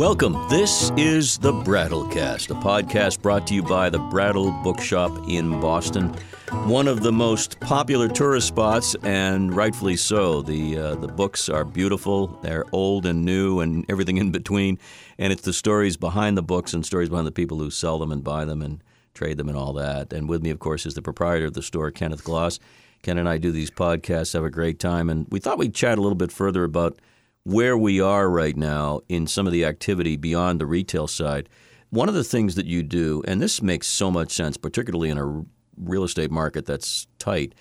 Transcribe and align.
Welcome. 0.00 0.48
This 0.48 0.90
is 0.96 1.36
the 1.36 1.52
Brattlecast, 1.52 2.50
a 2.50 2.54
podcast 2.54 3.20
brought 3.20 3.46
to 3.48 3.54
you 3.54 3.62
by 3.62 3.90
the 3.90 3.98
Brattle 3.98 4.50
Bookshop 4.62 5.28
in 5.28 5.60
Boston. 5.60 6.08
One 6.64 6.88
of 6.88 7.02
the 7.02 7.12
most 7.12 7.60
popular 7.60 8.08
tourist 8.08 8.48
spots, 8.48 8.96
and 9.02 9.54
rightfully 9.54 9.96
so. 9.96 10.40
The 10.40 10.78
uh, 10.78 10.94
the 10.94 11.08
books 11.08 11.50
are 11.50 11.66
beautiful. 11.66 12.28
They're 12.40 12.64
old 12.72 13.04
and 13.04 13.26
new, 13.26 13.60
and 13.60 13.84
everything 13.90 14.16
in 14.16 14.32
between. 14.32 14.78
And 15.18 15.34
it's 15.34 15.42
the 15.42 15.52
stories 15.52 15.98
behind 15.98 16.38
the 16.38 16.42
books 16.42 16.72
and 16.72 16.86
stories 16.86 17.10
behind 17.10 17.26
the 17.26 17.30
people 17.30 17.58
who 17.58 17.68
sell 17.68 17.98
them 17.98 18.10
and 18.10 18.24
buy 18.24 18.46
them 18.46 18.62
and 18.62 18.82
trade 19.12 19.36
them 19.36 19.50
and 19.50 19.58
all 19.58 19.74
that. 19.74 20.14
And 20.14 20.30
with 20.30 20.42
me, 20.42 20.48
of 20.48 20.60
course, 20.60 20.86
is 20.86 20.94
the 20.94 21.02
proprietor 21.02 21.44
of 21.44 21.52
the 21.52 21.62
store, 21.62 21.90
Kenneth 21.90 22.24
Gloss. 22.24 22.58
Ken 23.02 23.18
and 23.18 23.28
I 23.28 23.36
do 23.36 23.52
these 23.52 23.70
podcasts, 23.70 24.32
have 24.32 24.44
a 24.44 24.50
great 24.50 24.78
time, 24.78 25.10
and 25.10 25.26
we 25.28 25.40
thought 25.40 25.58
we'd 25.58 25.74
chat 25.74 25.98
a 25.98 26.00
little 26.00 26.16
bit 26.16 26.32
further 26.32 26.64
about 26.64 26.98
where 27.44 27.76
we 27.76 28.00
are 28.00 28.28
right 28.28 28.56
now 28.56 29.00
in 29.08 29.26
some 29.26 29.46
of 29.46 29.52
the 29.52 29.64
activity 29.64 30.16
beyond 30.16 30.60
the 30.60 30.66
retail 30.66 31.06
side. 31.06 31.48
One 31.90 32.08
of 32.08 32.14
the 32.14 32.24
things 32.24 32.54
that 32.54 32.66
you 32.66 32.82
do, 32.82 33.22
and 33.26 33.40
this 33.40 33.62
makes 33.62 33.86
so 33.86 34.10
much 34.10 34.32
sense, 34.32 34.56
particularly 34.56 35.10
in 35.10 35.18
a 35.18 35.44
real 35.76 36.04
estate 36.04 36.30
market 36.30 36.66
that's 36.66 37.06
tight, 37.18 37.54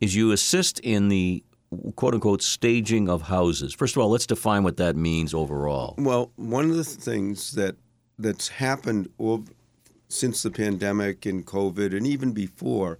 is 0.00 0.14
you 0.14 0.32
assist 0.32 0.78
in 0.80 1.08
the 1.08 1.42
quote 1.96 2.14
unquote 2.14 2.42
staging 2.42 3.08
of 3.08 3.22
houses. 3.22 3.74
First 3.74 3.96
of 3.96 4.02
all, 4.02 4.10
let's 4.10 4.26
define 4.26 4.62
what 4.62 4.76
that 4.76 4.96
means 4.96 5.34
overall. 5.34 5.94
Well, 5.98 6.30
one 6.36 6.70
of 6.70 6.76
the 6.76 6.84
things 6.84 7.52
that 7.52 7.76
that's 8.18 8.48
happened 8.48 9.08
since 10.08 10.42
the 10.42 10.50
pandemic 10.50 11.24
and 11.24 11.46
COVID 11.46 11.96
and 11.96 12.06
even 12.06 12.32
before, 12.32 12.98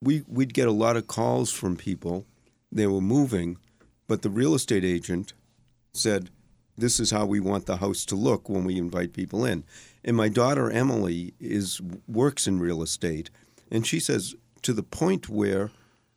we 0.00 0.22
we'd 0.28 0.54
get 0.54 0.68
a 0.68 0.72
lot 0.72 0.96
of 0.96 1.06
calls 1.06 1.52
from 1.52 1.76
people. 1.76 2.24
They 2.72 2.86
were 2.86 3.00
moving 3.00 3.58
but 4.10 4.22
the 4.22 4.28
real 4.28 4.56
estate 4.56 4.82
agent 4.82 5.34
said, 5.92 6.30
This 6.76 6.98
is 6.98 7.12
how 7.12 7.26
we 7.26 7.38
want 7.38 7.66
the 7.66 7.76
house 7.76 8.04
to 8.06 8.16
look 8.16 8.48
when 8.48 8.64
we 8.64 8.76
invite 8.76 9.12
people 9.12 9.44
in. 9.44 9.62
And 10.04 10.16
my 10.16 10.28
daughter 10.28 10.68
Emily 10.68 11.32
is 11.38 11.80
works 12.08 12.48
in 12.48 12.58
real 12.58 12.82
estate, 12.82 13.30
and 13.70 13.86
she 13.86 14.00
says 14.00 14.34
to 14.62 14.72
the 14.72 14.82
point 14.82 15.28
where 15.28 15.70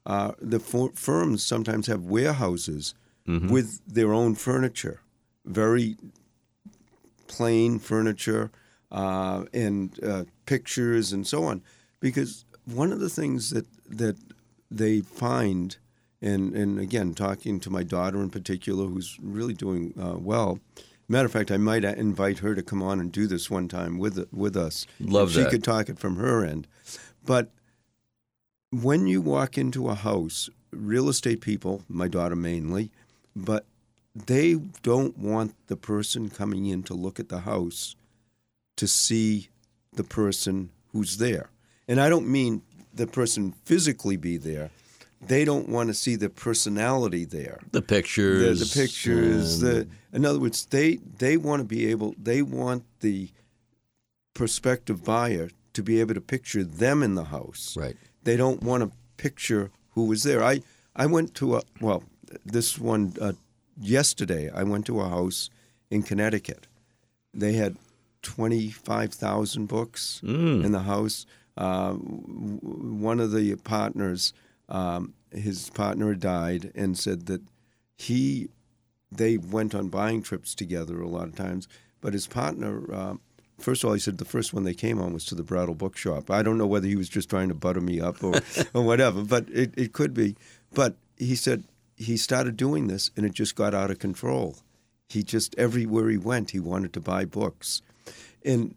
uh, 0.07 0.31
the 0.41 0.59
firms 0.59 1.43
sometimes 1.43 1.85
have 1.85 2.01
warehouses 2.01 2.95
mm-hmm. 3.27 3.51
with 3.53 3.79
their 3.85 4.11
own 4.11 4.33
furniture, 4.33 5.01
very 5.45 5.95
plain 7.27 7.77
furniture 7.77 8.49
uh, 8.91 9.43
and 9.53 10.03
uh, 10.03 10.23
pictures 10.47 11.13
and 11.13 11.27
so 11.27 11.43
on. 11.43 11.61
Because 11.99 12.43
one 12.65 12.91
of 12.91 12.99
the 12.99 13.09
things 13.09 13.51
that 13.51 13.67
that 13.87 14.17
they 14.71 15.01
find 15.01 15.77
and 16.23 16.55
and 16.55 16.79
again, 16.79 17.13
talking 17.13 17.59
to 17.59 17.69
my 17.69 17.83
daughter 17.83 18.21
in 18.21 18.29
particular, 18.29 18.85
who's 18.87 19.17
really 19.21 19.53
doing 19.53 19.93
uh, 19.99 20.17
well. 20.17 20.59
Matter 21.09 21.25
of 21.25 21.33
fact, 21.33 21.51
I 21.51 21.57
might 21.57 21.83
invite 21.83 22.39
her 22.39 22.55
to 22.55 22.63
come 22.63 22.81
on 22.81 22.99
and 22.99 23.11
do 23.11 23.27
this 23.27 23.49
one 23.49 23.67
time 23.67 23.99
with 23.99 24.25
with 24.31 24.55
us. 24.55 24.87
Love 24.99 25.31
she 25.31 25.43
that. 25.43 25.51
could 25.51 25.63
talk 25.63 25.89
it 25.89 25.99
from 25.99 26.15
her 26.15 26.45
end. 26.45 26.67
But 27.25 27.49
when 28.71 29.05
you 29.05 29.21
walk 29.21 29.57
into 29.57 29.89
a 29.89 29.95
house, 29.95 30.49
real 30.71 31.09
estate 31.09 31.41
people, 31.41 31.83
my 31.87 32.07
daughter 32.07 32.35
mainly, 32.35 32.91
but 33.35 33.65
they 34.15 34.55
don't 34.81 35.17
want 35.17 35.55
the 35.67 35.75
person 35.75 36.29
coming 36.29 36.65
in 36.65 36.83
to 36.83 36.93
look 36.93 37.19
at 37.19 37.29
the 37.29 37.41
house 37.41 37.95
to 38.77 38.87
see 38.87 39.49
the 39.93 40.03
person 40.03 40.69
who's 40.91 41.17
there. 41.17 41.49
And 41.87 41.99
I 41.99 42.09
don't 42.09 42.27
mean 42.27 42.61
the 42.93 43.07
person 43.07 43.53
physically 43.65 44.17
be 44.17 44.37
there 44.37 44.71
they 45.27 45.45
don't 45.45 45.69
want 45.69 45.87
to 45.89 45.93
see 45.93 46.15
the 46.15 46.29
personality 46.29 47.25
there. 47.25 47.59
The 47.71 47.81
pictures. 47.81 48.59
The, 48.59 48.65
the 48.65 48.81
pictures. 48.85 49.59
The, 49.59 49.87
in 50.11 50.25
other 50.25 50.39
words, 50.39 50.65
they 50.65 50.97
they 51.17 51.37
want 51.37 51.59
to 51.61 51.65
be 51.65 51.87
able. 51.87 52.15
They 52.21 52.41
want 52.41 52.83
the 52.99 53.29
prospective 54.33 55.03
buyer 55.03 55.49
to 55.73 55.83
be 55.83 55.99
able 55.99 56.13
to 56.13 56.21
picture 56.21 56.63
them 56.63 57.03
in 57.03 57.15
the 57.15 57.25
house. 57.25 57.75
Right. 57.77 57.95
They 58.23 58.37
don't 58.37 58.61
want 58.61 58.83
to 58.83 58.91
picture 59.17 59.71
who 59.91 60.05
was 60.05 60.23
there. 60.23 60.43
I 60.43 60.61
I 60.95 61.05
went 61.05 61.33
to 61.35 61.57
a 61.57 61.61
well 61.81 62.03
this 62.45 62.77
one 62.77 63.13
uh, 63.19 63.33
yesterday. 63.79 64.49
I 64.49 64.63
went 64.63 64.85
to 64.87 65.01
a 65.01 65.09
house 65.09 65.49
in 65.89 66.03
Connecticut. 66.03 66.67
They 67.33 67.53
had 67.53 67.77
twenty 68.21 68.69
five 68.69 69.13
thousand 69.13 69.67
books 69.67 70.21
mm. 70.23 70.63
in 70.63 70.71
the 70.71 70.83
house. 70.83 71.25
Uh, 71.55 71.93
one 71.93 73.19
of 73.19 73.31
the 73.31 73.55
partners 73.57 74.33
um, 74.69 75.13
his 75.33 75.69
partner 75.69 76.09
had 76.09 76.19
died 76.19 76.71
and 76.75 76.97
said 76.97 77.25
that 77.27 77.41
he 77.95 78.49
they 79.11 79.37
went 79.37 79.75
on 79.75 79.89
buying 79.89 80.23
trips 80.23 80.55
together 80.55 80.99
a 81.01 81.07
lot 81.07 81.27
of 81.27 81.35
times, 81.35 81.67
but 82.01 82.13
his 82.13 82.27
partner. 82.27 82.91
Uh, 82.91 83.15
first 83.59 83.83
of 83.83 83.87
all, 83.87 83.93
he 83.93 83.99
said 83.99 84.17
the 84.17 84.25
first 84.25 84.53
one 84.53 84.63
they 84.63 84.73
came 84.73 84.99
on 84.99 85.13
was 85.13 85.25
to 85.25 85.35
the 85.35 85.43
Brattle 85.43 85.75
Bookshop. 85.75 86.31
I 86.31 86.41
don't 86.41 86.57
know 86.57 86.67
whether 86.67 86.87
he 86.87 86.95
was 86.95 87.09
just 87.09 87.29
trying 87.29 87.49
to 87.49 87.55
butter 87.55 87.81
me 87.81 88.01
up 88.01 88.23
or, 88.23 88.41
or 88.73 88.83
whatever, 88.83 89.23
but 89.23 89.47
it, 89.49 89.73
it 89.77 89.93
could 89.93 90.13
be. 90.13 90.35
But 90.73 90.95
he 91.17 91.35
said 91.35 91.63
he 91.95 92.17
started 92.17 92.57
doing 92.57 92.87
this 92.87 93.11
and 93.15 93.25
it 93.25 93.33
just 93.33 93.55
got 93.55 93.73
out 93.73 93.91
of 93.91 93.99
control. 93.99 94.57
He 95.07 95.23
just, 95.23 95.53
everywhere 95.57 96.09
he 96.09 96.17
went, 96.17 96.51
he 96.51 96.59
wanted 96.59 96.93
to 96.93 96.99
buy 96.99 97.25
books. 97.25 97.81
And 98.43 98.75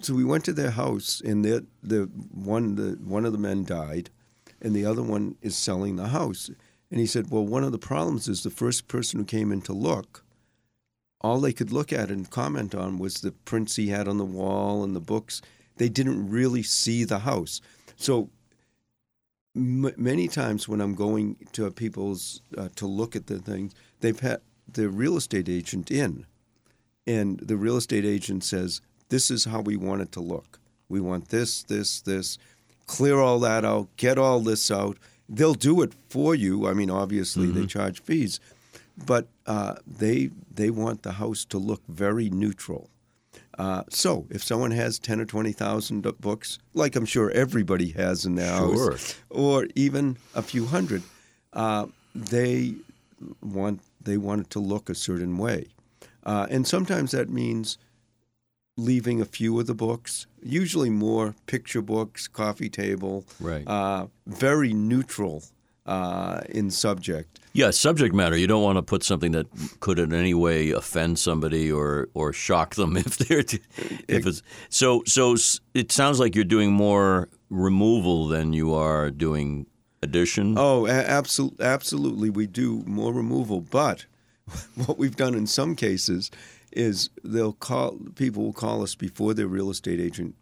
so 0.00 0.14
we 0.14 0.24
went 0.24 0.44
to 0.46 0.52
their 0.52 0.72
house, 0.72 1.22
and 1.24 1.44
the, 1.44 1.64
the, 1.82 2.10
one, 2.32 2.74
the, 2.74 2.98
one 3.02 3.24
of 3.24 3.32
the 3.32 3.38
men 3.38 3.64
died 3.64 4.10
and 4.60 4.74
the 4.74 4.84
other 4.84 5.02
one 5.02 5.36
is 5.42 5.56
selling 5.56 5.96
the 5.96 6.08
house. 6.08 6.50
And 6.90 7.00
he 7.00 7.06
said, 7.06 7.30
Well, 7.30 7.46
one 7.46 7.64
of 7.64 7.72
the 7.72 7.78
problems 7.78 8.28
is 8.28 8.42
the 8.42 8.50
first 8.50 8.88
person 8.88 9.20
who 9.20 9.26
came 9.26 9.52
in 9.52 9.62
to 9.62 9.72
look, 9.72 10.24
all 11.20 11.40
they 11.40 11.52
could 11.52 11.72
look 11.72 11.92
at 11.92 12.10
and 12.10 12.30
comment 12.30 12.74
on 12.74 12.98
was 12.98 13.20
the 13.20 13.32
prints 13.32 13.76
he 13.76 13.88
had 13.88 14.06
on 14.06 14.18
the 14.18 14.24
wall 14.24 14.84
and 14.84 14.94
the 14.94 15.00
books. 15.00 15.42
They 15.76 15.88
didn't 15.88 16.30
really 16.30 16.62
see 16.62 17.04
the 17.04 17.20
house. 17.20 17.60
So 17.96 18.30
m- 19.56 19.92
many 19.96 20.28
times 20.28 20.68
when 20.68 20.80
I'm 20.80 20.94
going 20.94 21.36
to 21.52 21.70
people's 21.70 22.42
uh, 22.56 22.68
to 22.76 22.86
look 22.86 23.16
at 23.16 23.26
the 23.26 23.38
things, 23.38 23.74
they've 24.00 24.18
had 24.18 24.40
the 24.72 24.88
real 24.88 25.16
estate 25.16 25.48
agent 25.48 25.90
in, 25.90 26.26
and 27.06 27.40
the 27.40 27.56
real 27.56 27.76
estate 27.76 28.04
agent 28.04 28.44
says, 28.44 28.80
"This 29.08 29.30
is 29.30 29.46
how 29.46 29.60
we 29.60 29.76
want 29.76 30.02
it 30.02 30.12
to 30.12 30.20
look. 30.20 30.60
We 30.88 31.00
want 31.00 31.28
this, 31.28 31.62
this, 31.62 32.00
this." 32.00 32.38
Clear 32.88 33.20
all 33.20 33.38
that 33.38 33.64
out, 33.64 33.88
get 33.96 34.18
all 34.18 34.40
this 34.40 34.68
out. 34.70 34.98
They'll 35.28 35.54
do 35.54 35.82
it 35.82 35.92
for 36.08 36.34
you. 36.34 36.66
I 36.66 36.72
mean, 36.72 36.90
obviously 36.90 37.46
mm-hmm. 37.46 37.60
they 37.60 37.66
charge 37.66 38.02
fees, 38.02 38.40
but 39.06 39.28
uh, 39.46 39.74
they 39.86 40.30
they 40.52 40.70
want 40.70 41.02
the 41.02 41.12
house 41.12 41.44
to 41.44 41.58
look 41.58 41.82
very 41.86 42.30
neutral. 42.30 42.90
Uh, 43.58 43.82
so 43.90 44.26
if 44.30 44.42
someone 44.42 44.70
has 44.70 44.98
ten 44.98 45.20
or 45.20 45.26
twenty 45.26 45.52
thousand 45.52 46.02
books, 46.20 46.58
like 46.74 46.96
I'm 46.96 47.06
sure 47.06 47.30
everybody 47.30 47.90
has 47.90 48.24
in 48.24 48.34
their 48.34 48.56
sure. 48.56 48.92
house, 48.92 49.16
or 49.30 49.68
even 49.74 50.16
a 50.34 50.42
few 50.42 50.64
hundred, 50.64 51.02
uh, 51.52 51.86
they 52.14 52.74
want 53.42 53.80
they 54.00 54.16
want 54.16 54.40
it 54.42 54.50
to 54.50 54.60
look 54.60 54.88
a 54.88 54.94
certain 54.94 55.36
way, 55.36 55.66
uh, 56.24 56.46
and 56.50 56.66
sometimes 56.66 57.10
that 57.10 57.28
means 57.28 57.78
leaving 58.78 59.20
a 59.20 59.24
few 59.24 59.58
of 59.60 59.66
the 59.66 59.74
books, 59.74 60.26
usually 60.42 60.88
more 60.88 61.34
picture 61.46 61.82
books, 61.82 62.28
coffee 62.28 62.70
table, 62.70 63.24
right? 63.40 63.66
Uh, 63.66 64.06
very 64.26 64.72
neutral 64.72 65.42
uh, 65.84 66.40
in 66.48 66.70
subject. 66.70 67.40
Yeah, 67.52 67.70
subject 67.70 68.14
matter. 68.14 68.36
You 68.36 68.46
don't 68.46 68.62
want 68.62 68.76
to 68.76 68.82
put 68.82 69.02
something 69.02 69.32
that 69.32 69.46
could 69.80 69.98
in 69.98 70.12
any 70.12 70.32
way 70.32 70.70
offend 70.70 71.18
somebody 71.18 71.70
or 71.72 72.08
or 72.14 72.32
shock 72.32 72.76
them 72.76 72.96
if 73.06 73.18
they're 73.18 73.42
t- 73.42 73.60
if 74.06 74.26
it's 74.26 74.42
so 74.70 75.02
so. 75.06 75.36
It 75.74 75.90
sounds 75.90 76.20
like 76.20 76.34
you're 76.34 76.44
doing 76.44 76.72
more 76.72 77.28
removal 77.50 78.28
than 78.28 78.52
you 78.52 78.72
are 78.74 79.10
doing 79.10 79.66
addition. 80.02 80.54
Oh, 80.56 80.86
absolutely, 80.86 81.66
absolutely. 81.66 82.30
We 82.30 82.46
do 82.46 82.84
more 82.86 83.12
removal, 83.12 83.60
but 83.60 84.06
what 84.86 84.98
we've 84.98 85.16
done 85.16 85.34
in 85.34 85.46
some 85.46 85.74
cases 85.74 86.30
is 86.72 87.10
they'll 87.24 87.52
call 87.52 87.98
people 88.14 88.44
will 88.44 88.52
call 88.52 88.82
us 88.82 88.94
before 88.94 89.34
their 89.34 89.46
real 89.46 89.70
estate 89.70 90.00
agent 90.00 90.34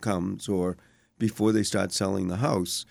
comes 0.00 0.48
or 0.48 0.76
before 1.18 1.52
they 1.52 1.62
start 1.62 1.92
selling 1.92 2.28
the 2.28 2.36
house 2.36 2.86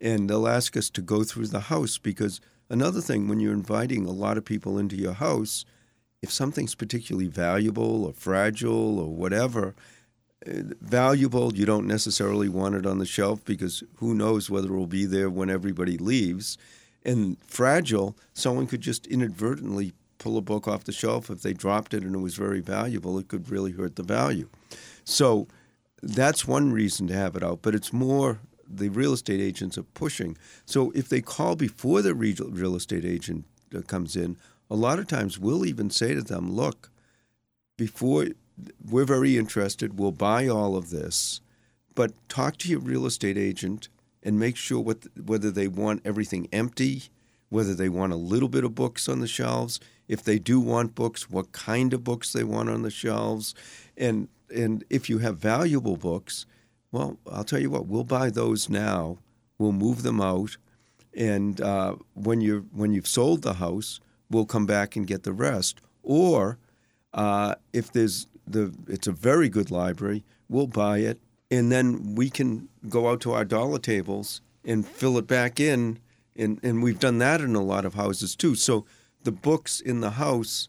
and 0.00 0.28
they'll 0.28 0.48
ask 0.48 0.76
us 0.76 0.90
to 0.90 1.00
go 1.00 1.24
through 1.24 1.46
the 1.46 1.60
house 1.60 1.98
because 1.98 2.40
another 2.68 3.00
thing 3.00 3.28
when 3.28 3.40
you're 3.40 3.52
inviting 3.52 4.04
a 4.04 4.10
lot 4.10 4.36
of 4.36 4.44
people 4.44 4.78
into 4.78 4.96
your 4.96 5.14
house 5.14 5.64
if 6.22 6.30
something's 6.30 6.74
particularly 6.74 7.28
valuable 7.28 8.04
or 8.04 8.12
fragile 8.12 8.98
or 8.98 9.14
whatever 9.14 9.74
eh, 10.46 10.62
valuable 10.80 11.54
you 11.54 11.64
don't 11.64 11.86
necessarily 11.86 12.48
want 12.48 12.74
it 12.74 12.86
on 12.86 12.98
the 12.98 13.06
shelf 13.06 13.44
because 13.44 13.82
who 13.96 14.14
knows 14.14 14.50
whether 14.50 14.68
it 14.68 14.76
will 14.76 14.86
be 14.86 15.06
there 15.06 15.30
when 15.30 15.50
everybody 15.50 15.96
leaves 15.96 16.58
and 17.04 17.36
fragile 17.46 18.16
someone 18.34 18.66
could 18.66 18.80
just 18.80 19.06
inadvertently 19.06 19.92
pull 20.18 20.36
a 20.36 20.42
book 20.42 20.66
off 20.66 20.84
the 20.84 20.92
shelf, 20.92 21.30
if 21.30 21.42
they 21.42 21.52
dropped 21.52 21.94
it 21.94 22.02
and 22.02 22.14
it 22.14 22.20
was 22.20 22.36
very 22.36 22.60
valuable, 22.60 23.18
it 23.18 23.28
could 23.28 23.50
really 23.50 23.72
hurt 23.72 23.96
the 23.96 24.02
value. 24.02 24.48
So 25.04 25.46
that's 26.02 26.46
one 26.46 26.72
reason 26.72 27.06
to 27.08 27.14
have 27.14 27.36
it 27.36 27.42
out, 27.42 27.60
but 27.62 27.74
it's 27.74 27.92
more 27.92 28.40
the 28.68 28.88
real 28.88 29.12
estate 29.12 29.40
agents 29.40 29.78
are 29.78 29.82
pushing. 29.82 30.36
So 30.64 30.90
if 30.94 31.08
they 31.08 31.20
call 31.20 31.56
before 31.56 32.02
the 32.02 32.14
real 32.14 32.76
estate 32.76 33.04
agent 33.04 33.44
uh, 33.74 33.82
comes 33.82 34.16
in, 34.16 34.36
a 34.68 34.74
lot 34.74 34.98
of 34.98 35.06
times 35.06 35.38
we'll 35.38 35.64
even 35.64 35.90
say 35.90 36.14
to 36.14 36.22
them, 36.22 36.52
look, 36.52 36.90
before 37.76 38.26
we're 38.84 39.04
very 39.04 39.36
interested, 39.36 39.98
we'll 39.98 40.12
buy 40.12 40.48
all 40.48 40.76
of 40.76 40.90
this, 40.90 41.40
but 41.94 42.12
talk 42.28 42.56
to 42.58 42.68
your 42.68 42.80
real 42.80 43.06
estate 43.06 43.38
agent 43.38 43.88
and 44.22 44.38
make 44.38 44.56
sure 44.56 44.80
what, 44.80 45.06
whether 45.24 45.50
they 45.50 45.68
want 45.68 46.02
everything 46.04 46.48
empty, 46.52 47.04
whether 47.48 47.74
they 47.74 47.88
want 47.88 48.12
a 48.12 48.16
little 48.16 48.48
bit 48.48 48.64
of 48.64 48.74
books 48.74 49.08
on 49.08 49.20
the 49.20 49.26
shelves, 49.26 49.80
if 50.08 50.22
they 50.22 50.38
do 50.38 50.60
want 50.60 50.94
books, 50.94 51.30
what 51.30 51.52
kind 51.52 51.92
of 51.92 52.04
books 52.04 52.32
they 52.32 52.44
want 52.44 52.68
on 52.68 52.82
the 52.82 52.90
shelves, 52.90 53.54
and 53.96 54.28
and 54.54 54.84
if 54.90 55.10
you 55.10 55.18
have 55.18 55.38
valuable 55.38 55.96
books, 55.96 56.46
well, 56.92 57.18
I'll 57.30 57.44
tell 57.44 57.58
you 57.58 57.70
what, 57.70 57.86
we'll 57.86 58.04
buy 58.04 58.30
those 58.30 58.68
now. 58.68 59.18
We'll 59.58 59.72
move 59.72 60.02
them 60.02 60.20
out, 60.20 60.56
and 61.14 61.60
uh, 61.60 61.96
when 62.14 62.40
you 62.40 62.68
when 62.72 62.92
you've 62.92 63.08
sold 63.08 63.42
the 63.42 63.54
house, 63.54 64.00
we'll 64.30 64.46
come 64.46 64.66
back 64.66 64.96
and 64.96 65.06
get 65.06 65.22
the 65.22 65.32
rest. 65.32 65.80
Or 66.02 66.58
uh, 67.14 67.56
if 67.72 67.92
there's 67.92 68.26
the 68.46 68.72
it's 68.86 69.06
a 69.06 69.12
very 69.12 69.48
good 69.48 69.70
library, 69.70 70.24
we'll 70.48 70.66
buy 70.66 70.98
it, 70.98 71.18
and 71.50 71.72
then 71.72 72.14
we 72.14 72.30
can 72.30 72.68
go 72.88 73.08
out 73.08 73.20
to 73.22 73.32
our 73.32 73.44
dollar 73.44 73.78
tables 73.78 74.40
and 74.64 74.86
fill 74.86 75.16
it 75.16 75.26
back 75.26 75.58
in, 75.58 75.98
and 76.38 76.60
and 76.62 76.82
we've 76.82 77.00
done 77.00 77.18
that 77.18 77.40
in 77.40 77.54
a 77.54 77.62
lot 77.62 77.84
of 77.84 77.94
houses 77.94 78.36
too. 78.36 78.54
So 78.54 78.84
the 79.24 79.32
books 79.32 79.80
in 79.80 80.00
the 80.00 80.12
house 80.12 80.68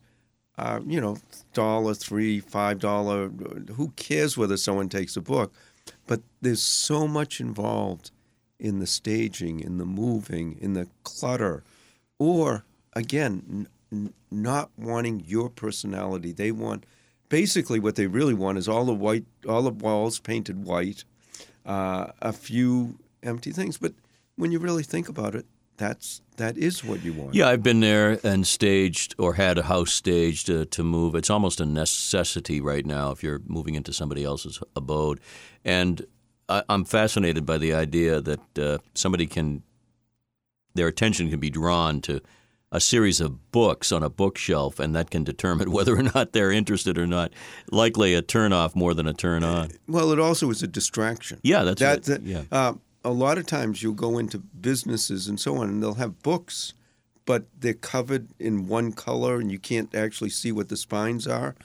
are 0.57 0.81
you 0.85 0.99
know 0.99 1.17
dollar 1.53 1.93
three 1.93 2.39
five 2.39 2.79
dollar 2.79 3.29
who 3.75 3.89
cares 3.95 4.37
whether 4.37 4.57
someone 4.57 4.89
takes 4.89 5.15
a 5.15 5.21
book? 5.21 5.53
But 6.05 6.21
there's 6.41 6.61
so 6.61 7.07
much 7.07 7.39
involved 7.39 8.11
in 8.59 8.79
the 8.79 8.87
staging 8.87 9.59
in 9.59 9.77
the 9.77 9.85
moving 9.85 10.57
in 10.59 10.73
the 10.73 10.87
clutter 11.03 11.63
or 12.17 12.65
again 12.93 13.67
n- 13.91 14.13
not 14.31 14.71
wanting 14.77 15.23
your 15.25 15.49
personality. 15.49 16.31
They 16.31 16.51
want 16.51 16.85
basically 17.29 17.79
what 17.79 17.95
they 17.95 18.07
really 18.07 18.33
want 18.33 18.57
is 18.57 18.67
all 18.67 18.85
the 18.85 18.93
white 18.93 19.25
all 19.47 19.61
the 19.61 19.69
walls 19.69 20.19
painted 20.19 20.63
white 20.63 21.03
uh, 21.65 22.07
a 22.21 22.33
few 22.33 22.97
empty 23.21 23.51
things. 23.51 23.77
But 23.77 23.93
when 24.35 24.51
you 24.51 24.59
really 24.59 24.83
think 24.83 25.09
about 25.09 25.35
it 25.35 25.45
that's 25.77 26.21
that 26.37 26.57
is 26.57 26.83
what 26.83 27.03
you 27.03 27.13
want. 27.13 27.33
Yeah, 27.33 27.47
I've 27.47 27.63
been 27.63 27.79
there 27.79 28.19
and 28.23 28.45
staged 28.45 29.15
or 29.17 29.33
had 29.33 29.57
a 29.57 29.63
house 29.63 29.91
staged 29.91 30.49
uh, 30.49 30.65
to 30.71 30.83
move. 30.83 31.15
It's 31.15 31.29
almost 31.29 31.59
a 31.59 31.65
necessity 31.65 32.61
right 32.61 32.85
now 32.85 33.11
if 33.11 33.23
you're 33.23 33.41
moving 33.45 33.75
into 33.75 33.93
somebody 33.93 34.23
else's 34.23 34.59
abode, 34.75 35.19
and 35.63 36.05
I, 36.49 36.63
am 36.69 36.85
fascinated 36.85 37.45
by 37.45 37.57
the 37.57 37.73
idea 37.73 38.21
that 38.21 38.59
uh, 38.59 38.77
somebody 38.93 39.27
can 39.27 39.63
their 40.75 40.87
attention 40.87 41.29
can 41.29 41.39
be 41.39 41.49
drawn 41.49 42.01
to 42.01 42.21
a 42.71 42.79
series 42.79 43.21
of 43.21 43.51
books 43.51 43.91
on 43.91 44.03
a 44.03 44.09
bookshelf, 44.09 44.79
and 44.79 44.95
that 44.95 45.09
can 45.09 45.23
determine 45.23 45.71
whether 45.77 45.97
or 45.97 46.03
not 46.03 46.33
they're 46.33 46.51
interested 46.51 46.97
or 46.97 47.07
not. 47.07 47.31
Likely 47.71 48.13
a 48.13 48.21
turn 48.21 48.53
off 48.53 48.75
more 48.75 48.93
than 48.93 49.07
a 49.07 49.13
turn 49.13 49.43
on. 49.43 49.69
Well, 49.87 50.11
it 50.11 50.19
also 50.19 50.49
is 50.49 50.63
a 50.63 50.67
distraction. 50.67 51.39
Yeah, 51.43 51.63
that's 51.63 51.79
that. 51.79 51.89
Right. 51.89 52.03
that 52.03 52.21
yeah. 52.23 52.43
Uh, 52.51 52.73
a 53.07 53.11
lot 53.11 53.37
of 53.37 53.45
times 53.45 53.81
you'll 53.81 53.93
go 53.93 54.17
into 54.17 54.37
businesses 54.37 55.27
and 55.27 55.39
so 55.39 55.55
on, 55.57 55.69
and 55.69 55.81
they'll 55.81 55.93
have 55.93 56.21
books, 56.21 56.73
but 57.25 57.45
they're 57.57 57.73
covered 57.73 58.27
in 58.37 58.67
one 58.67 58.91
color, 58.91 59.39
and 59.39 59.49
you 59.49 59.59
can't 59.59 59.95
actually 59.95 60.29
see 60.29 60.51
what 60.51 60.67
the 60.67 60.75
spines 60.75 61.25
are. 61.25 61.55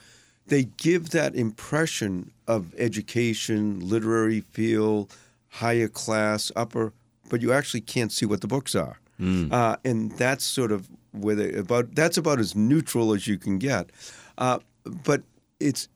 They 0.47 0.63
give 0.77 1.09
that 1.09 1.35
impression 1.35 2.31
of 2.47 2.73
education, 2.77 3.79
literary 3.81 4.41
feel, 4.41 5.09
higher 5.49 5.89
class, 5.89 6.49
upper, 6.55 6.93
but 7.29 7.41
you 7.41 7.51
actually 7.51 7.81
can't 7.81 8.11
see 8.11 8.25
what 8.25 8.39
the 8.39 8.47
books 8.47 8.73
are. 8.73 8.99
Mm. 9.19 9.51
Uh, 9.51 9.75
and 9.83 10.11
that's 10.13 10.45
sort 10.45 10.71
of 10.71 10.87
where 11.11 11.35
they 11.35 11.53
about 11.53 11.93
that's 11.93 12.17
about 12.17 12.39
as 12.39 12.55
neutral 12.55 13.13
as 13.13 13.27
you 13.27 13.37
can 13.37 13.59
get. 13.59 13.89
Uh, 14.37 14.59
but 14.85 15.21
it's 15.59 15.87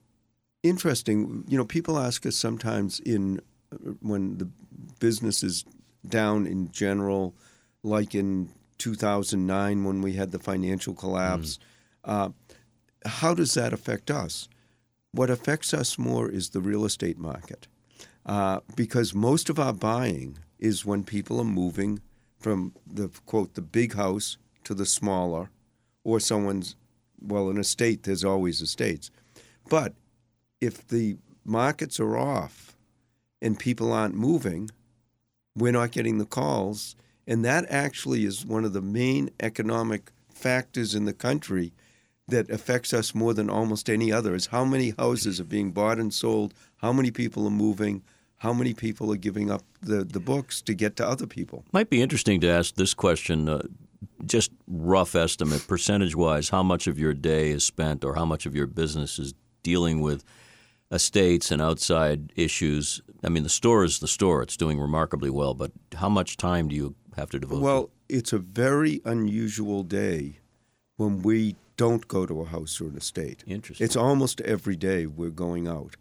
interesting. 0.62 1.46
You 1.48 1.58
know, 1.58 1.66
people 1.66 1.98
ask 1.98 2.26
us 2.26 2.36
sometimes 2.36 3.00
in 3.00 3.42
when 4.02 4.38
the 4.38 4.50
business 5.00 5.44
is 5.44 5.66
down 6.08 6.48
in 6.48 6.72
general, 6.72 7.36
like 7.84 8.16
in 8.16 8.50
2009 8.78 9.84
when 9.84 10.02
we 10.02 10.14
had 10.14 10.32
the 10.32 10.40
financial 10.40 10.94
collapse. 10.94 11.58
Mm. 12.06 12.12
Uh, 12.12 12.30
how 13.06 13.34
does 13.34 13.54
that 13.54 13.74
affect 13.74 14.12
us? 14.12 14.48
What 15.12 15.30
affects 15.30 15.74
us 15.74 15.98
more 15.98 16.30
is 16.30 16.50
the 16.50 16.62
real 16.62 16.86
estate 16.86 17.18
market, 17.18 17.68
uh, 18.26 18.60
because 18.76 19.14
most 19.14 19.50
of 19.50 19.60
our 19.60 19.74
buying 19.74 20.38
is 20.60 20.86
when 20.86 21.04
people 21.04 21.40
are 21.40 21.46
moving 21.46 22.02
from 22.40 22.74
the 22.86 23.10
quote 23.26 23.56
the 23.56 23.62
big 23.62 23.96
house 23.96 24.38
to 24.64 24.74
the 24.74 24.86
smaller, 24.86 25.50
or 26.04 26.20
someone's 26.20 26.76
well 27.20 27.50
in 27.50 27.58
a 27.58 27.64
state. 27.64 28.04
There's 28.04 28.24
always 28.24 28.62
estates, 28.62 29.10
but 29.70 29.94
if 30.62 30.88
the 30.88 31.18
markets 31.46 32.00
are 32.00 32.18
off 32.18 32.77
and 33.42 33.60
people 33.60 33.92
aren't 33.92 34.16
moving, 34.16 34.70
we're 35.56 35.72
not 35.72 35.92
getting 35.92 36.18
the 36.18 36.26
calls. 36.26 36.96
And 37.26 37.44
that 37.44 37.66
actually 37.70 38.26
is 38.26 38.46
one 38.46 38.64
of 38.64 38.74
the 38.74 38.82
main 38.82 39.30
economic 39.40 40.12
factors 40.30 40.96
in 40.96 41.06
the 41.06 41.14
country 41.14 41.74
that 42.28 42.50
affects 42.50 42.94
us 42.94 43.16
more 43.16 43.34
than 43.34 43.50
almost 43.50 43.90
any 43.90 44.12
other 44.12 44.36
is 44.36 44.48
how 44.48 44.66
many 44.66 44.94
houses 44.98 45.40
are 45.40 45.46
being 45.46 45.72
bought 45.72 45.98
and 45.98 46.14
sold, 46.14 46.54
how 46.78 46.92
many 46.92 47.10
people 47.12 47.48
are 47.48 47.52
moving, 47.52 48.04
how 48.38 48.54
many 48.54 48.74
people 48.74 49.12
are 49.12 49.18
giving 49.18 49.50
up 49.50 49.64
the, 49.82 50.04
the 50.04 50.20
books 50.20 50.62
to 50.62 50.74
get 50.74 50.96
to 50.98 51.08
other 51.08 51.26
people. 51.26 51.64
Might 51.72 51.90
be 51.90 52.02
interesting 52.02 52.40
to 52.42 52.48
ask 52.48 52.76
this 52.76 52.94
question, 52.94 53.50
uh, 53.50 53.64
just 54.26 54.52
rough 54.68 55.16
estimate, 55.16 55.66
percentage 55.68 56.16
wise, 56.16 56.50
how 56.50 56.64
much 56.64 56.88
of 56.88 57.00
your 57.00 57.14
day 57.14 57.50
is 57.50 57.64
spent 57.64 58.04
or 58.04 58.16
how 58.16 58.26
much 58.26 58.46
of 58.46 58.56
your 58.56 58.68
business 58.68 59.18
is 59.20 59.34
dealing 59.64 60.02
with 60.02 60.24
estates 60.92 61.52
and 61.52 61.62
outside 61.62 62.32
issues. 62.36 63.02
I 63.24 63.30
mean, 63.30 63.44
the 63.44 63.50
store 63.50 63.84
is 63.84 64.00
the 64.00 64.08
store; 64.08 64.42
it's 64.42 64.58
doing 64.58 64.80
remarkably 64.80 65.30
well. 65.30 65.54
But 65.54 65.72
how 65.96 66.10
much 66.10 66.38
time 66.38 66.68
do 66.68 66.76
you 66.76 66.96
have 67.16 67.30
to 67.32 67.40
devote? 67.40 67.62
Well, 67.62 67.84
to? 67.86 67.92
it's 68.10 68.34
a 68.34 68.38
very 68.38 69.02
unusual 69.06 69.84
day 69.84 70.40
when 70.98 71.22
we 71.22 71.56
don't 71.78 72.08
go 72.08 72.26
to 72.26 72.42
a 72.42 72.46
house 72.46 72.80
or 72.82 72.86
an 72.86 72.98
estate. 72.98 73.44
Interesting. 73.48 73.86
It's 73.86 73.96
almost 73.96 74.42
every 74.42 74.76
day 74.76 75.06
we're 75.06 75.30
going 75.30 75.68
out, 75.68 75.96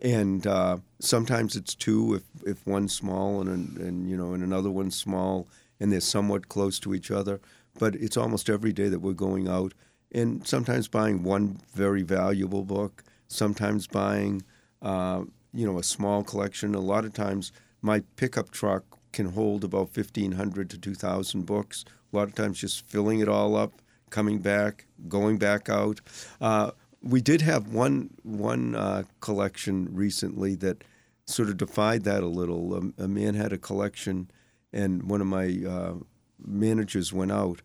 and 0.00 0.46
uh, 0.46 0.78
sometimes 1.00 1.56
it's 1.56 1.74
two 1.74 2.14
if 2.14 2.22
if 2.46 2.66
one's 2.66 2.94
small 2.94 3.40
and 3.40 3.76
and 3.78 4.08
you 4.08 4.16
know 4.16 4.32
and 4.32 4.42
another 4.42 4.70
one's 4.70 4.96
small 4.96 5.48
and 5.80 5.92
they're 5.92 6.00
somewhat 6.00 6.48
close 6.48 6.78
to 6.80 6.94
each 6.94 7.10
other. 7.10 7.40
But 7.78 7.94
it's 7.94 8.16
almost 8.16 8.50
every 8.50 8.72
day 8.72 8.88
that 8.88 8.98
we're 8.98 9.12
going 9.12 9.46
out, 9.46 9.72
and 10.10 10.44
sometimes 10.46 10.88
buying 10.88 11.22
one 11.22 11.60
very 11.74 12.02
valuable 12.02 12.64
book 12.64 13.04
sometimes 13.28 13.86
buying, 13.86 14.42
uh, 14.82 15.22
you 15.58 15.66
know, 15.66 15.76
a 15.76 15.82
small 15.82 16.22
collection. 16.22 16.76
A 16.76 16.80
lot 16.80 17.04
of 17.04 17.12
times, 17.12 17.50
my 17.82 18.00
pickup 18.14 18.52
truck 18.52 18.84
can 19.12 19.26
hold 19.26 19.64
about 19.64 19.96
1,500 19.96 20.70
to 20.70 20.78
2,000 20.78 21.44
books. 21.44 21.84
A 22.12 22.16
lot 22.16 22.28
of 22.28 22.36
times, 22.36 22.60
just 22.60 22.86
filling 22.86 23.18
it 23.18 23.28
all 23.28 23.56
up, 23.56 23.82
coming 24.08 24.38
back, 24.38 24.86
going 25.08 25.36
back 25.36 25.68
out. 25.68 26.00
Uh, 26.40 26.70
we 27.02 27.20
did 27.20 27.40
have 27.42 27.74
one 27.74 28.10
one 28.22 28.76
uh, 28.76 29.02
collection 29.18 29.88
recently 29.92 30.54
that 30.54 30.84
sort 31.26 31.48
of 31.48 31.56
defied 31.56 32.04
that 32.04 32.22
a 32.22 32.28
little. 32.28 32.74
A, 32.74 33.02
a, 33.04 33.08
man 33.08 33.34
had 33.34 33.52
a 33.52 33.58
collection, 33.58 34.30
and 34.72 35.10
one 35.10 35.20
of 35.20 35.26
my 35.26 35.60
uh, 35.68 35.94
managers 36.38 37.12
went 37.12 37.32
out, 37.32 37.62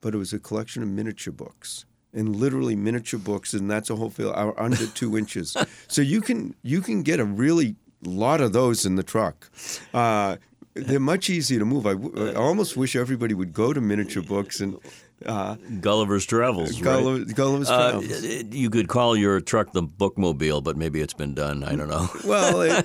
but 0.00 0.14
it 0.14 0.18
was 0.18 0.32
a 0.32 0.38
collection 0.38 0.84
of 0.84 0.88
miniature 0.88 1.32
books 1.32 1.84
and 2.14 2.36
literally 2.36 2.76
miniature 2.76 3.20
books, 3.20 3.52
and 3.52 3.70
that's 3.70 3.90
a 3.90 3.96
whole 3.96 4.10
field 4.10 4.34
are 4.34 4.58
under 4.58 4.86
two 4.86 5.18
inches. 5.22 5.56
So 5.88 6.02
you 6.02 6.20
can 6.20 6.54
you 6.62 6.80
can 6.80 7.02
get 7.02 7.20
a 7.20 7.24
really 7.24 7.76
lot 8.02 8.40
of 8.40 8.52
those 8.52 8.86
in 8.86 8.96
the 8.96 9.02
truck. 9.02 9.50
Uh, 9.92 10.36
they're 10.74 11.00
much 11.00 11.30
easier 11.30 11.58
to 11.60 11.64
move. 11.64 11.86
I, 11.86 11.92
w- 11.92 12.30
I 12.30 12.34
almost 12.34 12.76
wish 12.76 12.96
everybody 12.96 13.34
would 13.34 13.52
go 13.52 13.72
to 13.72 13.80
miniature 13.80 14.22
books 14.22 14.60
and. 14.60 14.78
Uh, 15.24 15.54
Gulliver's 15.80 16.26
Travels. 16.26 16.78
Gulliver, 16.80 17.24
right? 17.24 17.34
Gulliver's 17.34 17.70
uh, 17.70 17.92
Travels. 17.92 18.22
You 18.52 18.68
could 18.68 18.88
call 18.88 19.16
your 19.16 19.40
truck 19.40 19.72
the 19.72 19.82
bookmobile, 19.82 20.62
but 20.62 20.76
maybe 20.76 21.00
it's 21.00 21.14
been 21.14 21.34
done. 21.34 21.62
I 21.62 21.76
don't 21.76 21.88
know. 21.88 22.08
well, 22.26 22.60
it, 22.60 22.84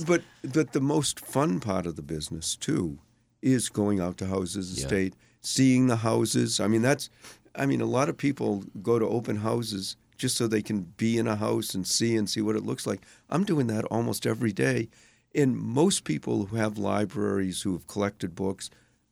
but 0.06 0.22
but 0.42 0.72
the 0.72 0.80
most 0.80 1.20
fun 1.20 1.60
part 1.60 1.86
of 1.86 1.94
the 1.96 2.02
business 2.02 2.56
too 2.56 2.98
is 3.42 3.68
going 3.68 4.00
out 4.00 4.16
to 4.18 4.26
houses, 4.26 4.76
estate, 4.76 5.14
yeah. 5.14 5.38
seeing 5.42 5.86
the 5.86 5.96
houses. 5.96 6.58
I 6.58 6.66
mean, 6.66 6.82
that's 6.82 7.10
I 7.58 7.66
mean, 7.66 7.80
a 7.80 7.86
lot 7.86 8.08
of 8.08 8.16
people 8.16 8.64
go 8.82 8.98
to 8.98 9.06
open 9.06 9.36
houses 9.36 9.96
just 10.16 10.36
so 10.36 10.46
they 10.46 10.62
can 10.62 10.92
be 10.96 11.18
in 11.18 11.26
a 11.26 11.36
house 11.36 11.74
and 11.74 11.86
see 11.86 12.16
and 12.16 12.28
see 12.28 12.40
what 12.40 12.56
it 12.56 12.64
looks 12.64 12.86
like. 12.86 13.02
I'm 13.30 13.44
doing 13.44 13.66
that 13.68 13.84
almost 13.86 14.26
every 14.26 14.52
day. 14.52 14.88
And 15.34 15.56
most 15.56 16.04
people 16.04 16.46
who 16.46 16.56
have 16.56 16.78
libraries 16.78 17.62
who 17.62 17.72
have 17.72 17.86
collected 17.86 18.34
books 18.34 18.70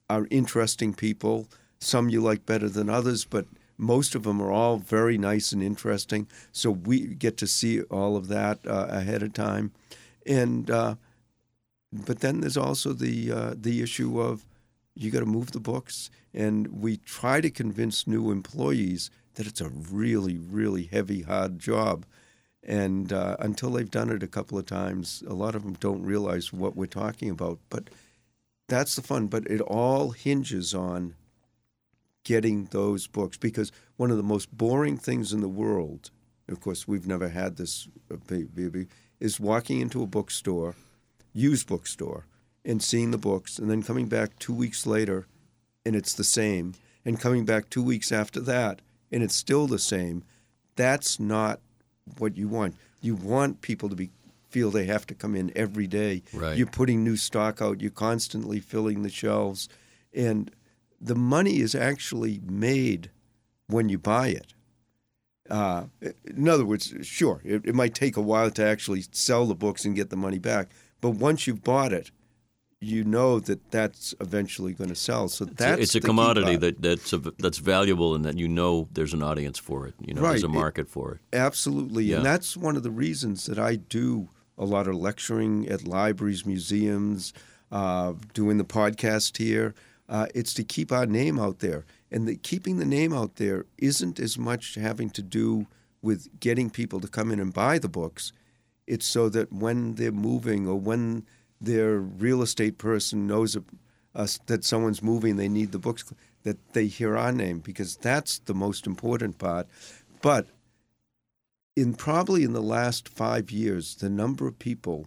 are 0.09 0.26
interesting 0.31 0.95
people. 0.95 1.49
Some 1.81 2.09
you 2.09 2.21
like 2.21 2.47
better 2.47 2.69
than 2.69 2.88
others, 2.88 3.25
but 3.25 3.47
most 3.79 4.15
of 4.15 4.23
them 4.23 4.41
are 4.41 4.50
all 4.50 4.79
very 4.79 5.19
nice 5.19 5.53
and 5.53 5.62
interesting. 5.62 6.26
So 6.53 6.71
we 6.71 7.07
get 7.07 7.37
to 7.38 7.47
see 7.47 7.83
all 7.83 8.17
of 8.17 8.29
that 8.29 8.59
uh, 8.67 8.87
ahead 8.88 9.23
of 9.23 9.35
time. 9.35 9.73
And 10.26 10.71
uh, 10.71 10.97
but 11.93 12.21
then 12.21 12.41
there's 12.41 12.57
also 12.57 12.93
the 12.93 13.31
uh, 13.31 13.55
the 13.57 13.83
issue 13.83 14.21
of 14.21 14.45
you 14.97 15.11
got 15.11 15.21
to 15.21 15.26
move 15.26 15.53
the 15.53 15.61
books. 15.61 16.11
And 16.35 16.81
we 16.81 16.97
try 16.97 17.41
to 17.41 17.50
convince 17.50 18.07
new 18.07 18.31
employees 18.31 19.11
that 19.35 19.47
it's 19.47 19.61
a 19.61 19.69
really, 19.69 20.38
really 20.38 20.85
heavy, 20.85 21.23
hard 21.23 21.59
job. 21.59 22.07
And 22.62 23.12
uh, 23.12 23.37
until 23.38 23.71
they've 23.71 23.91
done 23.91 24.11
it 24.11 24.23
a 24.23 24.29
couple 24.29 24.59
of 24.59 24.67
times, 24.67 25.23
a 25.29 25.35
lot 25.35 25.55
of 25.55 25.62
them 25.62 25.75
don't 25.75 26.03
realize 26.03 26.53
what 26.53 26.75
we're 26.75 26.87
talking 26.87 27.31
about. 27.31 27.59
But 27.69 27.91
that's 28.69 28.97
the 28.97 29.03
fun. 29.03 29.29
But 29.29 29.47
it 29.47 29.61
all 29.61 30.11
hinges 30.11 30.75
on 30.75 31.15
getting 32.25 32.65
those 32.73 33.07
books 33.07 33.37
because 33.37 33.71
one 33.97 34.11
of 34.11 34.17
the 34.17 34.23
most 34.23 34.50
boring 34.57 34.97
things 34.97 35.33
in 35.33 35.41
the 35.41 35.49
world, 35.49 36.11
of 36.49 36.61
course, 36.61 36.88
we've 36.88 37.07
never 37.07 37.29
had 37.29 37.57
this, 37.57 37.87
uh, 38.11 38.17
is 39.21 39.38
walking 39.38 39.81
into 39.81 40.03
a 40.03 40.07
bookstore, 40.07 40.75
used 41.33 41.69
bookstore, 41.69 42.26
and 42.66 42.82
seeing 42.82 43.12
the 43.12 43.18
books, 43.18 43.58
and 43.58 43.70
then 43.70 43.82
coming 43.82 44.08
back 44.08 44.38
two 44.38 44.52
weeks 44.52 44.87
later, 44.87 45.26
and 45.87 45.94
it's 45.94 46.12
the 46.12 46.25
same, 46.25 46.75
and 47.04 47.20
coming 47.20 47.44
back 47.44 47.70
two 47.70 47.82
weeks 47.82 48.11
after 48.11 48.40
that, 48.40 48.82
and 49.12 49.23
it's 49.23 49.37
still 49.37 49.68
the 49.68 49.78
same. 49.78 50.25
That's 50.75 51.20
not 51.20 51.61
what 52.18 52.37
you 52.37 52.49
want. 52.49 52.75
You 53.00 53.14
want 53.14 53.62
people 53.62 53.88
to 53.88 53.94
be 53.94 54.11
feel 54.50 54.70
they 54.70 54.87
have 54.87 55.06
to 55.06 55.14
come 55.14 55.35
in 55.35 55.52
every 55.54 55.87
day. 55.87 56.23
Right. 56.32 56.56
You're 56.56 56.66
putting 56.66 57.04
new 57.04 57.16
stock 57.16 57.61
out. 57.61 57.80
You're 57.80 57.90
constantly 57.90 58.58
filling 58.58 59.02
the 59.02 59.11
shelves, 59.11 59.68
and 60.12 60.50
the 61.00 61.14
money 61.14 61.61
is 61.61 61.75
actually 61.75 62.40
made 62.44 63.11
when 63.68 63.88
you 63.88 63.99
buy 63.99 64.28
it. 64.28 64.54
Uh, 65.49 65.85
in 66.25 66.49
other 66.49 66.64
words, 66.64 66.92
sure, 67.02 67.40
it, 67.44 67.64
it 67.64 67.75
might 67.75 67.94
take 67.94 68.16
a 68.16 68.20
while 68.20 68.50
to 68.50 68.64
actually 68.64 69.04
sell 69.12 69.46
the 69.46 69.54
books 69.54 69.85
and 69.85 69.94
get 69.94 70.11
the 70.11 70.16
money 70.16 70.40
back, 70.40 70.70
but 71.00 71.11
once 71.11 71.46
you've 71.46 71.62
bought 71.62 71.92
it, 71.92 72.11
you 72.80 73.04
know 73.04 73.40
that 73.40 73.71
that's 73.71 74.14
eventually 74.21 74.73
going 74.75 74.90
to 74.90 74.97
sell. 74.97 75.28
So 75.28 75.45
that's 75.47 75.80
it's 75.80 75.95
a 75.95 76.00
commodity 76.00 76.56
that 76.56 76.83
that's 76.83 77.12
a, 77.12 77.18
that's 77.18 77.59
valuable 77.59 78.14
and 78.14 78.25
that 78.25 78.37
you 78.37 78.49
know 78.49 78.88
there's 78.92 79.14
an 79.14 79.23
audience 79.23 79.59
for 79.59 79.87
it. 79.87 79.95
You 80.00 80.14
know, 80.14 80.23
there's 80.23 80.42
a 80.42 80.49
Right. 80.49 80.54
market 80.54 80.88
for 80.88 81.12
it. 81.12 81.21
Absolutely. 81.37 82.04
Yeah. 82.04 82.16
And 82.18 82.26
that's 82.26 82.56
one 82.56 82.76
of 82.76 82.83
the 82.83 82.90
reasons 82.90 83.47
that 83.47 83.59
I 83.59 83.76
do 83.76 84.28
a 84.59 84.64
lot 84.64 84.88
of 84.88 84.95
lecturing 84.97 85.66
at 85.68 85.87
libraries, 85.87 86.45
museums, 86.47 87.33
uh, 87.73 88.12
doing 88.35 88.59
the 88.59 88.64
podcast 88.64 89.38
here. 89.38 89.75
Uh, 90.09 90.26
it's 90.35 90.54
to 90.54 90.62
keep 90.62 90.92
our 90.92 91.06
name 91.06 91.38
out 91.38 91.59
there. 91.61 91.85
And 92.12 92.28
the, 92.28 92.37
keeping 92.37 92.76
the 92.78 92.85
name 92.85 93.12
out 93.12 93.37
there 93.37 93.66
isn't 93.78 94.21
as 94.21 94.38
much 94.38 94.76
having 94.76 95.11
to 95.11 95.23
do 95.23 95.66
with 96.00 96.28
getting 96.38 96.71
people 96.71 97.00
to 97.00 97.09
come 97.09 97.33
in 97.33 97.40
and 97.40 97.52
buy 97.52 97.78
the 97.78 97.88
books. 97.88 98.33
It's 98.87 99.04
so 99.06 99.28
that 99.30 99.52
when 99.52 99.97
they're 99.97 100.12
moving 100.12 100.68
or 100.68 100.76
when 100.78 101.26
their 101.60 101.98
real 101.98 102.42
estate 102.42 102.78
person 102.78 103.26
knows 103.26 103.56
uh, 104.14 104.26
that 104.46 104.64
someone's 104.64 105.02
moving, 105.02 105.36
they 105.36 105.48
need 105.48 105.72
the 105.72 105.78
books, 105.78 106.04
that 106.42 106.56
they 106.72 106.86
hear 106.86 107.16
our 107.16 107.32
name 107.32 107.58
because 107.60 107.96
that's 107.96 108.38
the 108.40 108.54
most 108.54 108.86
important 108.86 109.38
part. 109.38 109.66
But 110.22 110.46
in 111.76 111.94
probably 111.94 112.42
in 112.44 112.52
the 112.52 112.62
last 112.62 113.08
five 113.08 113.50
years, 113.50 113.96
the 113.96 114.08
number 114.08 114.46
of 114.46 114.58
people 114.58 115.06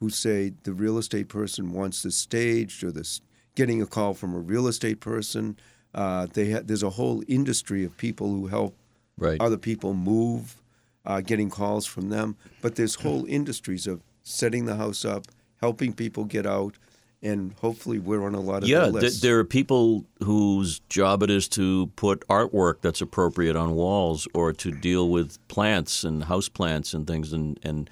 who 0.00 0.10
say 0.10 0.52
the 0.64 0.72
real 0.72 0.98
estate 0.98 1.28
person 1.28 1.72
wants 1.72 2.02
this 2.02 2.16
staged 2.16 2.82
or 2.84 2.90
this 2.90 3.20
getting 3.54 3.82
a 3.82 3.86
call 3.86 4.14
from 4.14 4.34
a 4.34 4.38
real 4.38 4.66
estate 4.66 5.00
person. 5.00 5.56
Uh, 5.94 6.26
they 6.32 6.52
ha- 6.52 6.62
there's 6.64 6.82
a 6.82 6.90
whole 6.90 7.22
industry 7.28 7.84
of 7.84 7.96
people 7.96 8.28
who 8.28 8.46
help 8.46 8.76
Right. 9.18 9.38
other 9.38 9.58
people 9.58 9.92
move, 9.92 10.62
uh, 11.04 11.20
getting 11.20 11.50
calls 11.50 11.84
from 11.84 12.08
them. 12.08 12.36
But 12.62 12.76
there's 12.76 12.94
whole 12.96 13.24
industries 13.28 13.86
of 13.86 14.00
setting 14.22 14.64
the 14.64 14.76
house 14.76 15.04
up, 15.04 15.26
helping 15.60 15.92
people 15.92 16.24
get 16.24 16.46
out, 16.46 16.76
and 17.22 17.52
hopefully 17.60 17.98
we're 17.98 18.24
on 18.24 18.34
a 18.34 18.40
lot 18.40 18.62
of 18.62 18.68
Yeah, 18.68 18.86
the 18.86 19.00
th- 19.00 19.20
there 19.20 19.38
are 19.38 19.44
people 19.44 20.06
whose 20.22 20.80
job 20.88 21.22
it 21.22 21.30
is 21.30 21.48
to 21.48 21.88
put 21.96 22.26
artwork 22.28 22.80
that's 22.80 23.00
appropriate 23.00 23.56
on 23.56 23.74
walls 23.74 24.26
or 24.34 24.52
to 24.54 24.70
deal 24.70 25.08
with 25.08 25.36
plants 25.48 26.04
and 26.04 26.24
house 26.24 26.48
plants 26.48 26.94
and 26.94 27.06
things 27.06 27.32
and, 27.32 27.58
and 27.62 27.90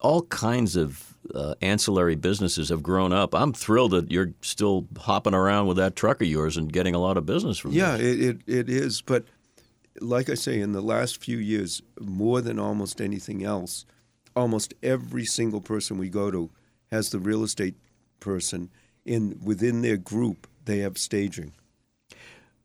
all 0.00 0.22
kinds 0.22 0.76
of 0.76 1.16
uh, 1.34 1.54
ancillary 1.60 2.16
businesses 2.16 2.68
have 2.68 2.82
grown 2.82 3.12
up. 3.12 3.34
I'm 3.34 3.52
thrilled 3.52 3.92
that 3.92 4.10
you're 4.10 4.32
still 4.42 4.86
hopping 4.98 5.34
around 5.34 5.66
with 5.66 5.76
that 5.76 5.96
truck 5.96 6.22
of 6.22 6.28
yours 6.28 6.56
and 6.56 6.72
getting 6.72 6.94
a 6.94 6.98
lot 6.98 7.16
of 7.16 7.26
business 7.26 7.58
from 7.58 7.72
Yeah, 7.72 7.96
it, 7.96 8.20
it, 8.20 8.38
it 8.46 8.70
is. 8.70 9.02
But 9.02 9.24
like 10.00 10.30
I 10.30 10.34
say, 10.34 10.60
in 10.60 10.72
the 10.72 10.80
last 10.80 11.22
few 11.22 11.38
years, 11.38 11.82
more 12.00 12.40
than 12.40 12.58
almost 12.58 13.00
anything 13.00 13.44
else, 13.44 13.84
almost 14.34 14.74
every 14.82 15.24
single 15.24 15.60
person 15.60 15.98
we 15.98 16.08
go 16.08 16.30
to 16.30 16.50
has 16.90 17.10
the 17.10 17.18
real 17.18 17.42
estate 17.42 17.74
person 18.20 18.70
in 19.04 19.38
within 19.42 19.82
their 19.82 19.96
group. 19.96 20.46
They 20.64 20.78
have 20.78 20.98
staging. 20.98 21.52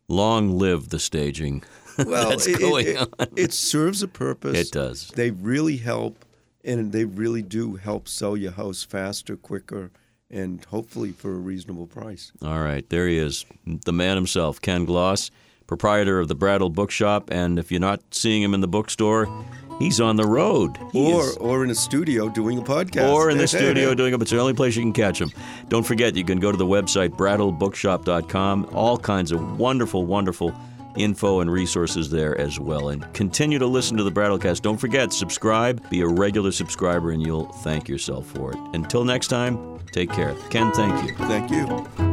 Long 0.07 0.57
live 0.57 0.89
the 0.89 0.99
staging. 0.99 1.63
Well, 1.95 2.31
that's 2.31 2.47
it, 2.47 2.57
going 2.57 2.87
it, 2.87 2.97
on. 2.97 3.09
it 3.35 3.53
serves 3.53 4.01
a 4.01 4.07
purpose. 4.07 4.57
It 4.57 4.71
does. 4.71 5.09
They 5.09 5.29
really 5.29 5.77
help, 5.77 6.25
and 6.63 6.91
they 6.91 7.05
really 7.05 7.43
do 7.43 7.75
help 7.75 8.07
sell 8.07 8.35
your 8.35 8.53
house 8.53 8.83
faster, 8.83 9.37
quicker, 9.37 9.91
and 10.31 10.65
hopefully 10.65 11.11
for 11.11 11.33
a 11.33 11.37
reasonable 11.37 11.85
price. 11.85 12.31
All 12.41 12.61
right, 12.61 12.89
there 12.89 13.07
he 13.07 13.19
is, 13.19 13.45
the 13.67 13.93
man 13.93 14.15
himself, 14.15 14.59
Ken 14.59 14.85
Gloss, 14.85 15.29
proprietor 15.77 16.19
of 16.19 16.27
the 16.27 16.35
Brattle 16.35 16.69
Bookshop. 16.69 17.29
And 17.31 17.57
if 17.57 17.71
you're 17.71 17.79
not 17.81 17.99
seeing 18.11 18.41
him 18.43 18.53
in 18.53 18.61
the 18.61 18.67
bookstore, 18.67 19.27
he's 19.79 19.99
on 19.99 20.15
the 20.17 20.25
road. 20.27 20.77
He 20.91 21.11
Or 21.13 21.21
is- 21.23 21.37
or 21.37 21.63
in 21.63 21.71
a 21.71 21.75
studio 21.75 22.29
doing 22.29 22.59
a 22.59 22.61
podcast. 22.61 23.11
or 23.11 23.29
in 23.31 23.37
the 23.37 23.47
studio 23.57 23.93
doing 23.95 24.13
it. 24.13 24.21
It's 24.21 24.31
the 24.31 24.39
only 24.39 24.53
place 24.53 24.75
you 24.75 24.83
can 24.83 24.93
catch 24.93 25.19
him. 25.19 25.31
Don't 25.69 25.83
forget, 25.85 26.15
you 26.15 26.23
can 26.23 26.39
go 26.39 26.51
to 26.51 26.57
the 26.57 26.65
website 26.65 27.09
brattlebookshop.com. 27.17 28.69
All 28.73 28.97
kinds 28.97 29.31
of 29.31 29.59
wonderful, 29.59 30.05
wonderful 30.05 30.53
info 30.95 31.39
and 31.39 31.51
resources 31.51 32.11
there 32.11 32.39
as 32.39 32.59
well. 32.59 32.89
And 32.89 33.11
continue 33.13 33.57
to 33.57 33.65
listen 33.65 33.97
to 33.97 34.03
the 34.03 34.11
Brattlecast. 34.11 34.61
Don't 34.61 34.77
forget, 34.77 35.11
subscribe, 35.11 35.89
be 35.89 36.01
a 36.01 36.07
regular 36.07 36.51
subscriber, 36.51 37.09
and 37.11 37.21
you'll 37.25 37.47
thank 37.63 37.89
yourself 37.89 38.27
for 38.27 38.51
it. 38.51 38.59
Until 38.73 39.03
next 39.03 39.27
time, 39.29 39.79
take 39.91 40.11
care. 40.11 40.35
Ken, 40.51 40.71
thank 40.71 41.09
you. 41.09 41.15
Thank 41.15 41.49
you. 41.49 42.12